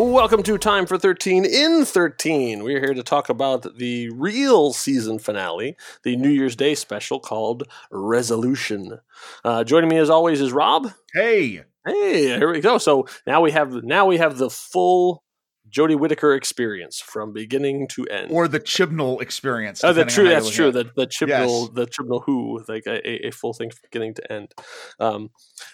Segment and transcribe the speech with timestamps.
[0.00, 2.64] Welcome to Time for 13 in 13.
[2.64, 7.64] We're here to talk about the real season finale, the New Year's Day special called
[7.90, 9.00] Resolution.
[9.44, 10.90] Uh, joining me as always is Rob.
[11.12, 12.78] Hey, Hey, here we go.
[12.78, 15.22] So now we have now we have the full
[15.70, 18.30] Jodie Whittaker experience from beginning to end.
[18.30, 19.82] or the Chibnall experience.
[19.84, 20.24] Oh, that's true.
[20.24, 20.72] on how you That's true.
[20.72, 24.52] The the Chibnall, the Chibnall Who, like a, a full thing from beginning to end.
[24.98, 25.30] Um,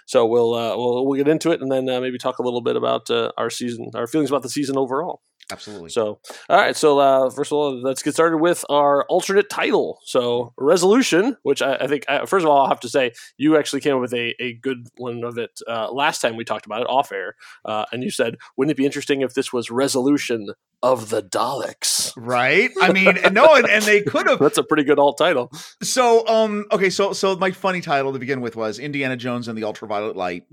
[0.07, 2.61] so we'll uh, we'll we'll get into it and then uh, maybe talk a little
[2.61, 5.23] bit about uh, our season, our feelings about the season overall.
[5.51, 5.91] Absolutely.
[5.91, 6.19] So,
[6.49, 6.77] all right.
[6.77, 10.01] So, uh, first of all, let's get started with our alternate title.
[10.05, 13.57] So, resolution, which I, I think, uh, first of all, I'll have to say, you
[13.57, 16.67] actually came up with a, a good one of it uh, last time we talked
[16.67, 17.37] about it off air.
[17.65, 20.49] Uh, and you said, wouldn't it be interesting if this was resolution
[20.83, 22.13] of the Daleks?
[22.17, 22.71] right?
[22.81, 24.39] I mean, and no, and, and they could have.
[24.39, 25.51] That's a pretty good alt title.
[25.83, 29.57] So, um, okay, so so my funny title to begin with was Indiana Jones and
[29.57, 30.45] the Ultraviolet Light,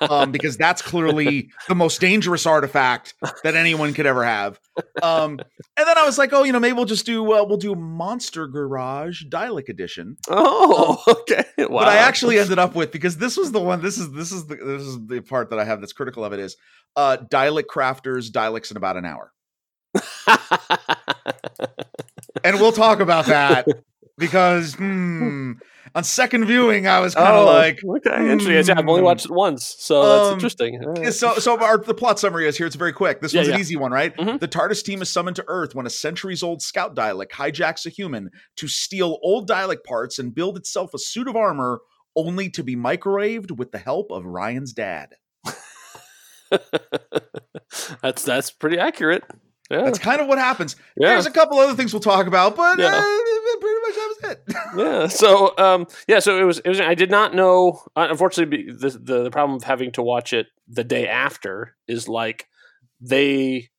[0.00, 4.60] um, because that's clearly the most dangerous artifact that anyone could ever have.
[5.02, 5.40] Um,
[5.76, 7.74] and then I was like, oh, you know, maybe we'll just do uh, we'll do
[7.74, 10.16] Monster Garage Dalek Edition.
[10.28, 11.44] oh, okay.
[11.58, 11.80] Wow.
[11.80, 13.82] But I actually ended up with because this was the one.
[13.82, 16.32] This is this is the this is the part that I have that's critical of
[16.32, 16.56] it is
[16.96, 19.32] uh Dalek Crafters Daleks in about an hour.
[22.44, 23.66] and we'll talk about that
[24.18, 25.52] because hmm,
[25.94, 28.30] on second viewing I was kind of oh, like okay.
[28.30, 28.76] Interesting.
[28.76, 29.04] I've only hmm.
[29.04, 30.82] watched it once, so that's Um, interesting.
[31.02, 33.48] Yeah, so so our the plot summary is here it's very quick this Yeah, one's
[33.48, 33.54] yeah.
[33.54, 34.40] an easy one right Mhm.
[34.40, 37.90] the tardis team is summoned to earth when a centuries old scout Dalek hijacks a
[37.90, 41.80] human to steal old Dalek parts and build itself a suit of armor
[42.16, 45.14] only to be microwaved with the help of ryan's dad
[48.02, 49.24] that's that's pretty accurate.
[49.70, 49.82] Yeah.
[49.84, 51.08] that's kind of what happens yeah.
[51.08, 52.88] there's a couple other things we'll talk about but Yeah.
[52.88, 54.42] uh, pretty much that was it
[54.76, 55.06] yeah.
[55.06, 56.18] So, um, yeah.
[56.18, 56.58] So it was.
[56.60, 56.80] It was.
[56.80, 57.80] I did not know.
[57.96, 62.48] Unfortunately, the, the the problem of having to watch it the day after is like
[63.00, 63.70] they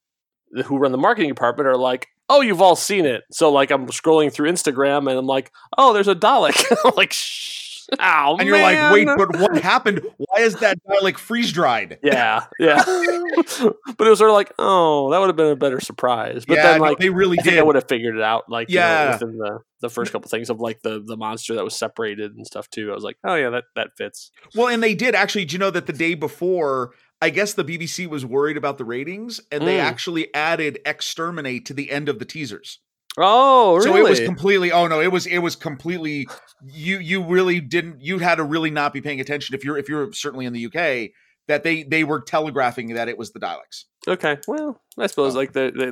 [0.65, 3.23] who run the marketing department are like, oh, you've all seen it.
[3.31, 6.55] So like I'm scrolling through Instagram and I'm like, oh, there's a Dalek.
[6.95, 7.64] Like, shh.
[7.99, 11.99] Oh, and you're like wait but what happened why is that guy like freeze dried
[12.03, 12.83] Yeah, yeah.
[12.85, 16.45] but it was sort of like, oh, that would have been a better surprise.
[16.45, 18.43] But yeah then, no, like, they really I did I would have figured it out,
[18.49, 19.11] like, you know, Yeah.
[19.13, 22.45] within the, the first couple things of like the the monster that was separated and
[22.45, 22.91] stuff too.
[22.91, 24.31] I was like, oh yeah, that that fits.
[24.55, 25.45] Well, and they did actually.
[25.45, 26.91] Do you know that the day before,
[27.21, 29.83] I guess the BBC was worried about the ratings, and they Mm.
[29.83, 32.79] actually added "exterminate" to the end of the teasers.
[33.17, 33.83] Oh, really?
[33.87, 34.71] So it was completely.
[34.71, 36.27] Oh no, it was it was completely.
[36.63, 38.01] You you really didn't.
[38.01, 40.65] You had to really not be paying attention if you're if you're certainly in the
[40.65, 41.11] UK
[41.47, 43.83] that they they were telegraphing that it was the Daleks.
[44.07, 44.37] okay.
[44.47, 45.91] Well, I suppose like they they,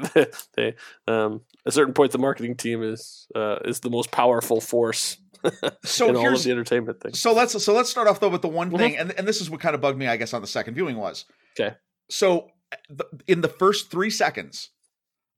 [0.56, 0.76] they
[1.08, 5.18] um at a certain point the marketing team is uh is the most powerful force
[5.86, 7.20] So in all of the entertainment things.
[7.20, 8.78] So let's so let's start off though with the one Mhm.
[8.78, 10.74] thing, and and this is what kind of bugged me, I guess, on the second
[10.74, 11.26] viewing was.
[11.60, 11.76] Okay.
[12.10, 12.50] So
[12.90, 14.70] the, in the first three seconds,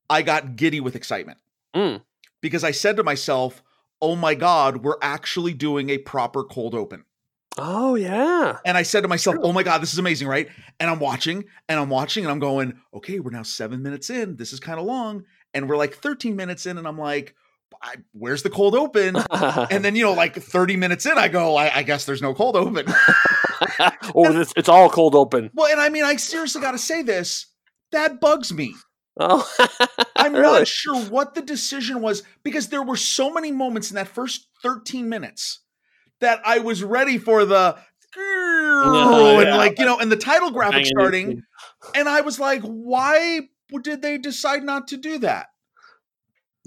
[0.09, 1.39] I got giddy with excitement
[1.75, 2.01] Mm.
[2.41, 3.61] because I said to myself,
[4.01, 7.03] "Oh my god, we're actually doing a proper cold open."
[7.57, 8.57] Oh yeah.
[8.65, 10.47] And I said to myself, "Oh my god, this is amazing, right?"
[10.79, 14.35] And I'm watching, and I'm watching, and I'm going, "Okay, we're now seven minutes in.
[14.35, 17.33] This is kind of long." And we're like 13 minutes in, and I'm like,
[17.81, 19.15] I, "Where's the cold open?"
[19.71, 22.33] And then you know, like 30 minutes in, I go, I, I guess there's no
[22.33, 22.85] cold open.
[24.15, 25.49] oh, it's, it's all cold open.
[25.53, 27.47] Well, and I mean, I seriously got to say this.
[27.91, 28.75] That bugs me.
[29.17, 29.49] Oh,
[30.15, 30.59] I'm really?
[30.59, 34.47] not sure what the decision was because there were so many moments in that first
[34.63, 35.59] 13 minutes
[36.21, 37.77] that I was ready for the
[38.17, 39.57] and yeah.
[39.57, 41.43] like you know, and the title graphic starting,
[41.93, 43.41] and I was like, why
[43.81, 45.47] did they decide not to do that?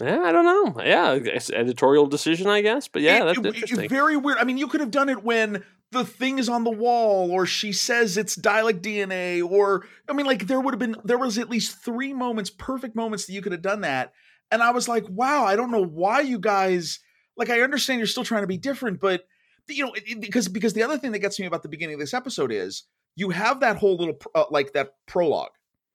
[0.01, 0.83] Yeah, I don't know.
[0.83, 2.89] Yeah, it's editorial decision, I guess.
[2.89, 3.89] But yeah, It- that's it- interesting.
[3.89, 4.39] very weird.
[4.39, 7.47] I mean, you could have done it when the thing is on the wall, or
[7.47, 11.39] she says it's Dalek DNA, or I mean, like there would have been there was
[11.39, 14.13] at least three moments, perfect moments that you could have done that.
[14.51, 17.01] And I was like, wow, I don't know why you guys
[17.37, 17.51] like.
[17.51, 19.25] I understand you're still trying to be different, but
[19.69, 22.01] you know, it- because because the other thing that gets me about the beginning of
[22.01, 22.85] this episode is
[23.17, 25.51] you have that whole little uh, like that prologue,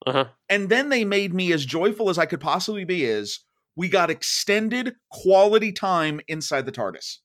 [0.06, 0.26] Uh-huh.
[0.50, 3.06] and then they made me as joyful as I could possibly be.
[3.06, 3.40] Is
[3.76, 7.18] we got extended quality time inside the TARDIS.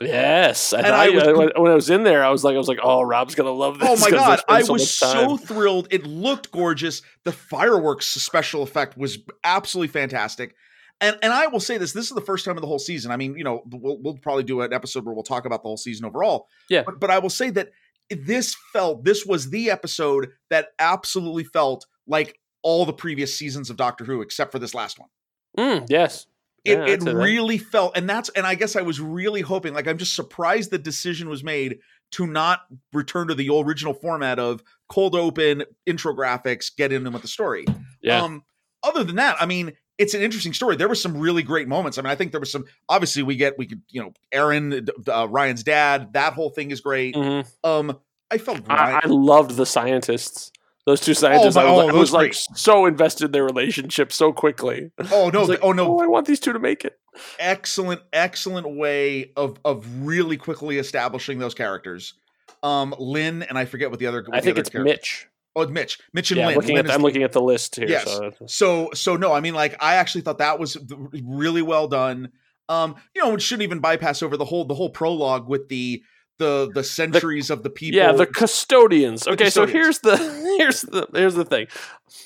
[0.00, 2.58] Yes, And thought- I was when, when I was in there, I was like, I
[2.58, 4.02] was like, oh, Rob's gonna love oh this.
[4.02, 5.88] Oh my god, I so was so thrilled.
[5.90, 7.02] It looked gorgeous.
[7.24, 10.54] The fireworks special effect was absolutely fantastic.
[11.00, 13.10] And and I will say this, this is the first time of the whole season.
[13.10, 15.68] I mean, you know, we'll we'll probably do an episode where we'll talk about the
[15.68, 16.48] whole season overall.
[16.68, 16.82] Yeah.
[16.84, 17.70] But but I will say that
[18.10, 23.76] this felt this was the episode that absolutely felt like all the previous seasons of
[23.76, 25.08] Doctor Who except for this last one.
[25.58, 26.26] Mm, yes,
[26.64, 27.14] It, Yeah, it I'd that.
[27.16, 30.70] really felt, and that's, and I guess I was really hoping, like, I'm just surprised
[30.70, 31.78] the decision was made
[32.12, 32.60] to not
[32.92, 37.64] return to the original format of cold open intro graphics, get in with the story.
[38.00, 38.22] Yeah.
[38.22, 38.44] Um,
[38.82, 40.76] other than that, I mean, it's an interesting story.
[40.76, 41.98] There were some really great moments.
[41.98, 42.64] I mean, I think there was some.
[42.88, 46.12] Obviously, we get we could you know Aaron uh, Ryan's dad.
[46.12, 47.16] That whole thing is great.
[47.16, 47.44] Mhm.
[47.64, 47.98] Um,
[48.30, 50.52] I felt I, I loved the scientists.
[50.88, 51.54] Those two scientists.
[51.56, 54.90] my- I was, oh, like- I was like so invested in their relationship so quickly.
[55.12, 56.98] oh no, like, oh no, I want these two to make it.
[57.38, 62.14] excellent, excellent way of of really quickly establishing those characters.
[62.62, 64.22] Um, Lynn and I forget what the other.
[64.26, 65.26] what I the think other it's character- Mitch.
[65.54, 65.98] Oh, it's Mitch.
[66.14, 66.56] Mitch and Yeah, Lynn.
[66.56, 67.88] looking Lynn at I'm the- looking at the list here.
[67.88, 68.04] Yes.
[68.06, 70.76] So so so no i mean like i actually thought that was
[71.24, 72.30] really well done
[72.68, 76.02] um you know it shouldn't even bypass over the whole the whole prologue with the
[76.38, 79.24] the the centuries of the people yeah, the custodians.
[79.24, 80.16] The Okay, so here's the
[80.58, 81.66] here's the here's the thing.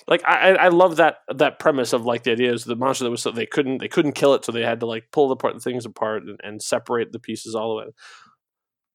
[0.06, 3.10] Like I I love that that premise of like the idea is the monster that
[3.10, 5.36] was so they couldn't they couldn't kill it, so they had to like pull the
[5.36, 7.90] part the things apart and, and separate the pieces all the way.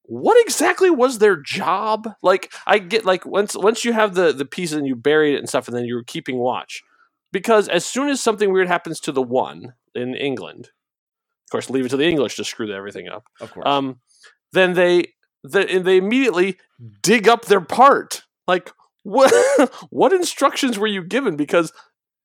[0.04, 2.08] What exactly was their job?
[2.22, 5.38] Like I get like once once you have the the pieces and you bury it
[5.38, 6.82] and stuff, and then you're keeping watch.
[7.30, 10.70] Because as soon as something weird happens to the one in England,
[11.46, 14.00] of course, leave it to the English to screw everything up of course um,
[14.52, 15.12] then they
[15.44, 16.58] the, they immediately
[17.02, 18.22] dig up their part.
[18.46, 18.72] Like
[19.04, 19.32] what
[19.90, 21.36] what instructions were you given?
[21.36, 21.72] Because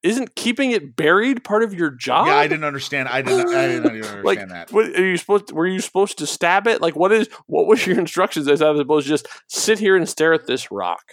[0.01, 2.27] isn't keeping it buried part of your job?
[2.27, 5.15] yeah i didn't understand i didn't i didn't even understand Like, that What, are you
[5.15, 5.51] supposed?
[5.53, 6.81] were you supposed to stab it?
[6.81, 7.29] Like, what is?
[7.47, 11.03] What was your instructions as opposed to just sit here and stare at this rock?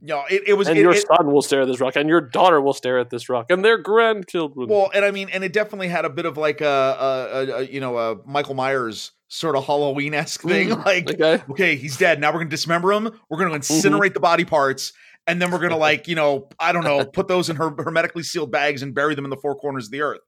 [0.00, 2.08] no it, it was And it- your it- son will stare at this rock, and
[2.08, 4.68] your daughter will stare at this rock, and their grandchildren.
[4.68, 7.56] well and i mean and it definitely had a bit of like a, a, a,
[7.56, 11.96] a you know a michael myers sort of halloween-esque thing Mm, like okay, okay, he's
[11.96, 12.20] dead.
[12.20, 13.10] Now we're gonna dismember him.
[13.28, 14.92] We're gonna incinerate the body parts,
[15.26, 18.22] and then we're gonna like, you know, I don't know, put those in her hermetically
[18.22, 20.20] sealed bags and bury them in the four corners of the earth.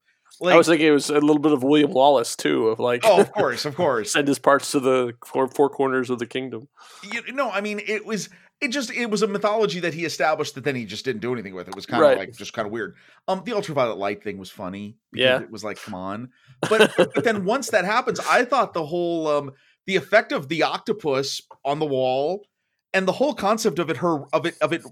[0.43, 3.03] Like, I was thinking it was a little bit of William Wallace too, of like,
[3.05, 4.13] oh, of course, of course.
[4.13, 6.69] send his parts to the four, four corners of the kingdom.
[7.03, 8.29] You know, I mean, it was
[8.61, 11.33] it just it was a mythology that he established that then he just didn't do
[11.33, 11.69] anything with.
[11.69, 12.13] It was kind Right.
[12.13, 12.95] of like just kind of weird.
[13.29, 14.97] Um, the ultraviolet light thing was funny.
[15.13, 15.41] because Yeah.
[15.41, 16.31] it was like, come on.
[16.69, 19.53] But but then once that happens, I thought the whole um
[19.87, 22.45] the effect of the octopus on the wall
[22.93, 24.83] and the whole concept of it her of it of it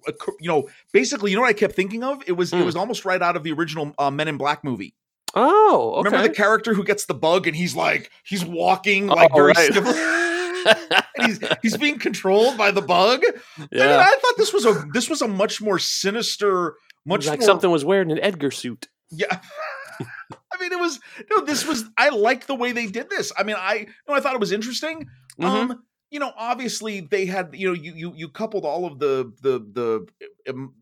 [0.41, 2.65] you know basically you know what i kept thinking of it was it Hmm.
[2.65, 4.95] was almost right out of the original uh, men in black movie
[5.35, 6.09] Oh, okay.
[6.09, 9.53] remember the character who gets the bug and he's like he's walking like Oh, very
[9.53, 9.73] right.
[9.73, 9.85] stiff
[11.19, 13.23] and he's he's being controlled by the bug
[13.59, 16.75] I mean, I thought this was a this was a much more sinister,
[17.05, 18.89] much like more something was wearing an Edgar suit.
[19.11, 19.39] Yeah.
[20.01, 21.01] I mean, it was
[21.31, 21.45] no.
[21.45, 21.85] This was.
[21.97, 23.33] I liked the way they did this.
[23.37, 25.07] I mean, I know, I thought it was interesting.
[25.41, 25.45] Mhm.
[25.45, 29.33] Um, you know, obviously they had you know you you you coupled all of the
[29.43, 30.07] the the
[30.53, 30.75] um,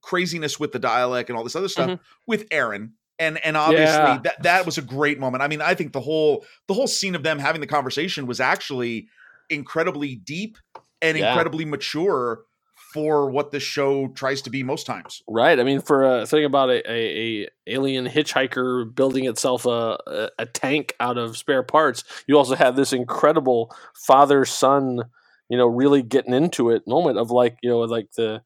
[0.00, 2.00] craziness with the Dalek and all this other stuff Mhm.
[2.26, 2.94] with Aaron.
[3.18, 4.18] And, and obviously Yeah.
[4.24, 5.42] that that was a great moment.
[5.42, 8.40] I mean, I think the whole the whole scene of them having the conversation was
[8.40, 9.06] actually
[9.52, 10.56] incredibly deep
[11.00, 11.28] and Yeah.
[11.28, 12.44] incredibly mature
[12.92, 15.22] for what the show tries to be most times.
[15.26, 15.58] Right.
[15.58, 19.98] I mean, for uh, a thing about a, a, a alien hitchhiker building itself a,
[20.06, 25.00] a a tank out of spare parts, you also have this incredible father son,
[25.48, 28.42] you know, really getting into it moment of like you know like the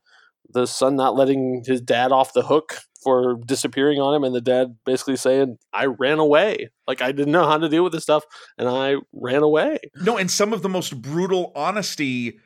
[0.50, 4.40] the son not letting his dad off the hook for disappearing on him, and the
[4.40, 6.70] dad basically saying, "I ran away.
[6.88, 8.24] Like I didn't know how to deal with this stuff,
[8.58, 12.40] and I ran away." No, and some of the most brutal honesty.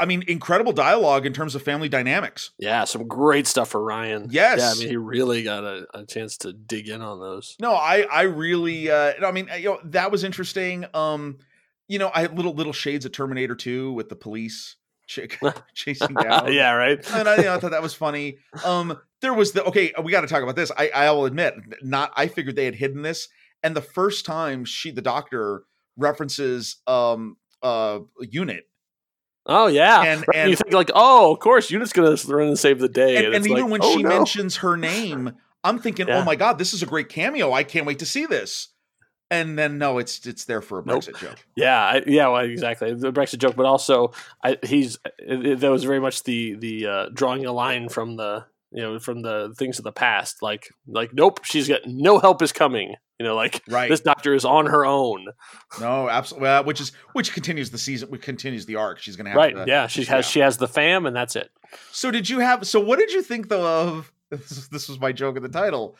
[0.00, 2.50] I mean, incredible dialogue in terms of family dynamics.
[2.58, 4.26] Yeah, some great stuff for Ryan.
[4.30, 4.58] Yes.
[4.58, 7.54] Yeah, I mean, he really got a, a chance to dig in on those.
[7.60, 10.86] No, I I really uh I mean, you know, that was interesting.
[10.92, 11.38] Um,
[11.86, 14.74] you know, I had little little shades of Terminator 2 with the police
[15.06, 15.38] chick
[15.74, 16.52] chasing down.
[16.52, 16.98] yeah, right.
[17.12, 18.38] And I, you know, I thought that was funny.
[18.64, 19.92] Um, there was the okay.
[20.02, 20.70] We got to talk about this.
[20.76, 22.12] I I will admit, not.
[22.16, 23.28] I figured they had hidden this,
[23.62, 25.62] and the first time she, the doctor,
[25.96, 28.68] references um uh unit,
[29.46, 32.58] Oh yeah, And- Right, and- you think like, oh, of course, Unit's gonna run and
[32.58, 34.08] save the day, and, and, and even like, when oh, she no.
[34.08, 35.32] mentions her name,
[35.64, 36.18] I'm thinking, Yeah.
[36.18, 37.52] oh my god, this is a great cameo.
[37.52, 38.68] I can't wait to see this.
[39.30, 41.02] And then no, it's it's there for a Nope.
[41.02, 41.46] Brexit joke.
[41.56, 44.12] yeah, I, yeah, well, exactly, the Brexit joke, but also,
[44.44, 48.44] I, he's it, that was very much the the uh, drawing a line from the
[48.70, 52.40] you know from the things of the past, like like nope, she's got no help
[52.40, 53.90] is coming, you know, like Right.
[53.90, 55.26] this doctor is on her own,
[55.80, 56.44] no, absolutely.
[56.44, 59.00] Well, which is which continues the season, which continues the arc.
[59.00, 59.56] She's gonna have right?
[59.56, 60.30] to- yeah, she has yeah.
[60.30, 61.50] she has the fam, and that's it.
[61.90, 62.64] So did you have?
[62.64, 64.12] So what did you think though of?
[64.30, 65.96] This, this was my joke in the title.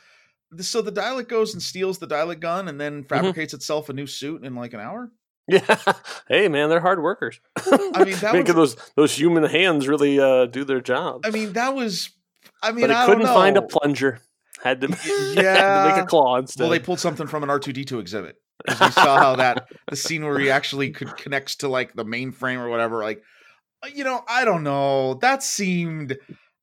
[0.61, 4.07] So the Dalek goes and steals the Dalek gun and then fabricates itself a new
[4.07, 5.11] suit in like an hour.
[5.49, 5.77] Yeah,
[6.29, 7.41] hey man, they're hard workers.
[7.57, 11.23] I mean, that making was- those those human hands really uh, do their job.
[11.25, 12.11] I mean, that was.
[12.63, 14.21] I mean, but it I couldn't find a plunger.
[14.63, 15.85] Had to, had Yeah.
[15.85, 16.63] to make a claw instead.
[16.65, 18.37] Well, they pulled something from an R two D two exhibit.
[18.69, 22.59] we saw how that the scene where he actually could connects to like the mainframe
[22.59, 23.03] or whatever.
[23.03, 23.23] Like,
[23.85, 25.15] uh, you know, I don't know.
[25.15, 26.17] That seemed.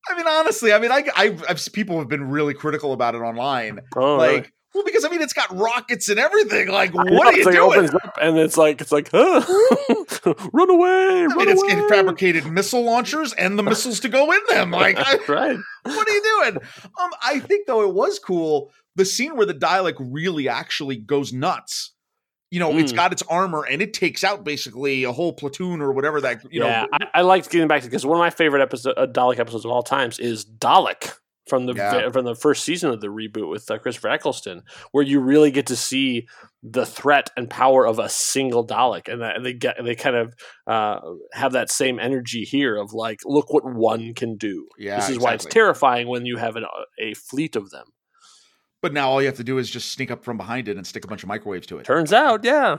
[0.10, 3.19] I mean, honestly, I mean, I, I, I've people have been really critical about it
[3.19, 3.79] online.
[3.95, 4.50] oh, like, really?
[4.74, 6.69] well, because I mean, it's got rockets and everything.
[6.69, 7.77] Like, what know, are you it's like, it doing?
[7.79, 9.41] opens up and it's like it's like huh?
[10.53, 11.74] run away, I run mean, it's away.
[11.74, 14.72] it fabricated missile launchers and the missiles to go in them.
[14.83, 15.57] Like, I, right.
[15.83, 16.57] what are you doing?
[17.00, 21.33] Um, I think though it was cool the scene where the Dalek really actually goes
[21.33, 21.92] nuts.
[22.53, 25.91] You know, it's got its armor and it takes out basically a whole platoon or
[25.91, 26.88] whatever that you yeah, know.
[26.93, 29.65] I, I liked getting back to because one of my favorite episode uh, Dalek episodes
[29.65, 31.13] of all times is Dalek
[31.48, 32.12] from the Yeah.
[32.12, 35.65] from the first season of the reboot with uh, Christopher Eccleston, where you really get
[35.65, 36.27] to see
[36.62, 40.15] the threat and power of a single Dalek, and, that, and they get they kind
[40.15, 40.36] of
[40.67, 41.00] uh,
[41.33, 44.67] have that same energy here of like, look what one can do.
[44.77, 47.88] Yeah, this is why it's terrifying when you have an, uh, a fleet of them.
[48.83, 50.85] But now all you have to do is just sneak up from behind it and
[50.85, 51.85] stick a bunch of microwaves to it.
[51.85, 52.77] Turns out, yeah,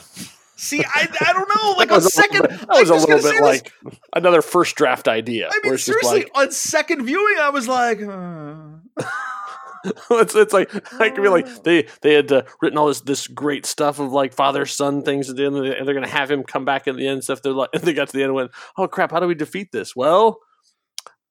[0.56, 1.74] See, I, I don't know.
[1.76, 3.40] Like on second, bit, that I'm was a little bit say this.
[3.40, 3.72] like
[4.14, 5.48] another first draft idea.
[5.50, 8.54] I mean, seriously, like, on second viewing, I was like, uh,
[10.22, 13.26] it's it's like I could be like they they had uh, written all this this
[13.26, 16.06] great stuff of like father son things at the end, of the, and they're gonna
[16.06, 17.42] have him come back at the end stuff.
[17.42, 19.34] They're like, and they got to the end and went, oh crap, how do we
[19.34, 19.96] defeat this?
[19.96, 20.38] Well,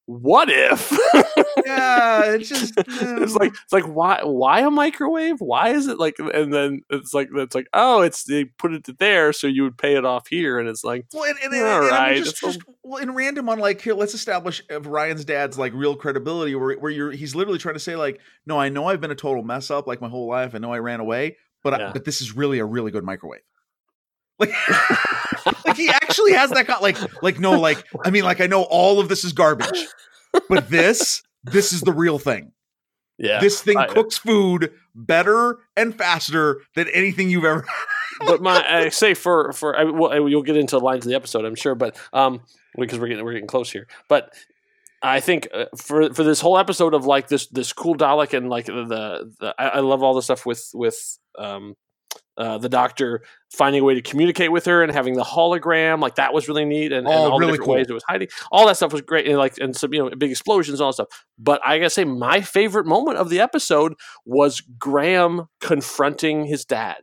[0.04, 0.92] what if?
[1.76, 5.40] Yeah, it's just it's like it's like why why a microwave?
[5.40, 6.16] Why is it like?
[6.18, 9.78] And then it's like it's like oh, it's they put it there so you would
[9.78, 12.24] pay it off here, and it's like Well, and, and, and, All and right, mean,
[12.24, 15.72] just, a- just well, in random on like here, let's establish of Ryan's dad's like
[15.74, 19.00] real credibility, where where you're he's literally trying to say like, no, I know I've
[19.00, 20.54] been a total mess up like my whole life.
[20.54, 23.40] I know I ran away, but I, but this is really a really good microwave.
[24.36, 24.50] Like,
[25.64, 28.62] like he actually has that kind like like no like I mean like I know
[28.62, 29.86] all of this is garbage,
[30.48, 32.52] but this this is the real thing.
[33.18, 33.40] yeah.
[33.40, 37.64] This thing I- cooks food better and faster than anything you've ever.
[38.26, 41.16] but my I say for for I, well, you'll get into the lines of the
[41.16, 42.40] episode, I'm sure, but um,
[42.78, 44.32] because we're getting we're getting close here, but.
[45.06, 48.48] I think uh, for for this whole episode of like this this cool Dalek and
[48.48, 51.74] like the, the I, I love all the stuff with with um
[52.36, 56.16] uh, the doctor finding a way to communicate with her and having the hologram like
[56.16, 57.74] that was really neat and, and Oh, all the different cool.
[57.74, 58.28] ways it was hiding.
[58.50, 60.90] All that stuff was great and like and some you know big explosions and all
[60.90, 61.24] that stuff.
[61.38, 63.94] But I gotta say my favorite moment of the episode
[64.24, 66.96] was Graham confronting his dad.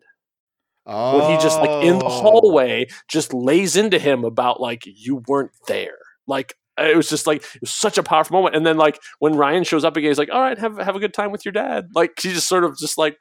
[0.85, 5.23] Oh, when he just like in the hallway just lays into him about like you
[5.27, 5.97] weren't there.
[6.27, 8.55] Like it was just like it was such a powerful moment.
[8.55, 10.99] And then like when ryan shows up again he's like all right have have a
[10.99, 11.89] good time with your dad.
[11.93, 13.17] Like she just sort of just like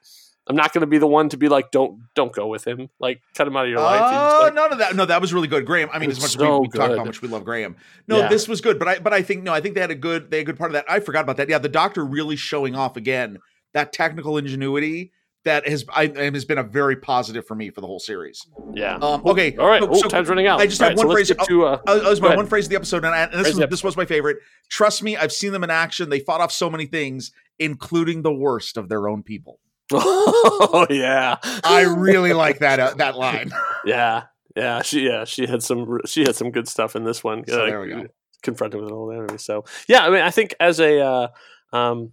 [0.51, 2.89] i'm not going to be the one to be like don't don't go with him
[2.99, 4.95] like cut him out of your life Oh, like, none of that.
[4.95, 5.65] No, that was really good.
[5.65, 5.89] Graham.
[5.93, 7.75] I mean, as much as we, we talk about how much we love Graham.
[8.07, 8.27] No, Yeah.
[8.27, 10.29] this was good, but I but I think no, I think they had a good
[10.29, 10.85] they had a good part of that.
[10.89, 11.47] I forgot about that.
[11.49, 13.37] Yeah, the doctor really showing off again
[13.73, 15.11] that technical ingenuity
[15.43, 18.45] that has I, has been a very positive for me for the whole series.
[18.73, 20.97] yeah Um, okay, all right so- oh, so time's running out I just All have
[20.97, 22.37] right, one so phrase- to, uh, Uh, that was my ahead.
[22.37, 24.37] one phrase of the episode, and, I, and this, was, this was my favorite.
[24.69, 26.09] Trust me, I've seen them in action.
[26.09, 29.59] They fought off so many things, including the worst of their own people.
[29.93, 33.51] Oh yeah I really like that uh, that line.
[33.85, 34.23] yeah
[34.55, 37.61] yeah she yeah she had some she had some good stuff in this one So
[37.63, 38.05] uh, there we go.
[38.43, 41.27] confronted with an old enemy so yeah i mean i think as a uh,
[41.71, 42.11] um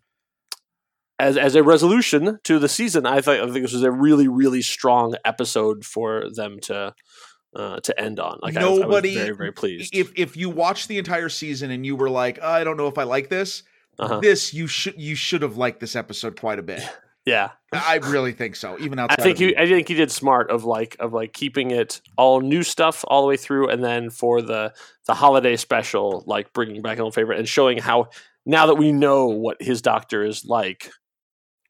[1.19, 4.29] as as a resolution to the season i thought i think this was a really
[4.29, 6.95] really strong episode for them to
[7.57, 10.49] uh to end on like I I, Nobody- was very very pleased If if you
[10.51, 13.63] watched the entire season and you were like, I don't know if I like this,
[13.99, 14.21] uh-huh.
[14.21, 16.83] this you should you should have liked this episode quite a bit.
[17.29, 18.79] Yeah I really think so.
[18.81, 21.71] Even I think he, the- I think he did smart of like of like keeping
[21.71, 24.73] it all new stuff all the way through, and then for the
[25.07, 28.09] the holiday special, like bringing back an old favorite and showing how
[28.47, 30.91] now that we know what his doctor is like,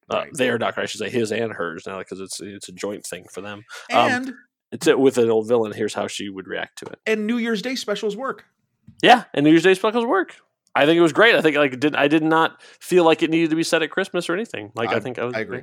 [0.08, 0.30] uh, Right.
[0.34, 3.24] their doctor, I should say, his and hers now because it's it's a joint thing
[3.32, 3.64] for them.
[3.92, 4.34] um, and
[4.70, 5.72] It's it with an old villain.
[5.72, 7.00] Here's how she would react to it.
[7.06, 8.44] and New Year's Day specials work.
[9.02, 10.36] Yeah, and New Year's Day specials work.
[10.82, 11.34] I think it was great.
[11.34, 13.90] I think like did I did not feel like it needed to be set at
[13.90, 14.70] Christmas or anything.
[14.74, 15.34] Like I, I- think I was.
[15.34, 15.62] I agree.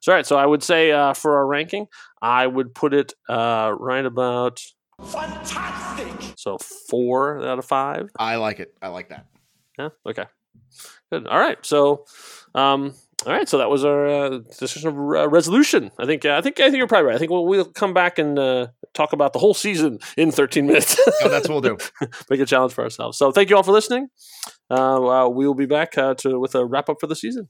[0.00, 1.86] So all right, so I would say uh, for our ranking,
[2.20, 4.60] I would put it uh, right about
[5.04, 6.34] Fantastic!
[6.36, 8.10] so four out of five.
[8.18, 8.74] I like it.
[8.82, 9.26] I like that.
[9.78, 9.90] Yeah.
[10.06, 10.24] Okay.
[11.12, 11.26] Good.
[11.28, 11.64] All right.
[11.64, 12.06] So,
[12.54, 12.94] um,
[13.26, 13.48] all right.
[13.48, 15.90] So that was our uh, discussion of uh, resolution.
[15.98, 16.24] I think.
[16.24, 16.60] Uh, I think.
[16.60, 17.16] I think you're probably right.
[17.16, 20.66] I think we'll we'll come back and uh, talk about the whole season in 13
[20.66, 20.94] minutes.
[21.22, 21.78] That's what we'll do.
[22.30, 23.18] Make a challenge for ourselves.
[23.18, 24.08] So thank you all for listening.
[24.70, 27.48] Uh, uh, we will be back uh, to with a wrap up for the season.